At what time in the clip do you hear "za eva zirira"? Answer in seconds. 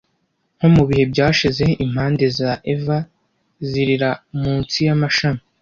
2.37-4.09